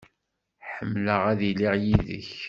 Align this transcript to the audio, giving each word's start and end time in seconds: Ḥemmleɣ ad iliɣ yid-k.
Ḥemmleɣ 0.73 1.21
ad 1.31 1.39
iliɣ 1.49 1.73
yid-k. 1.83 2.27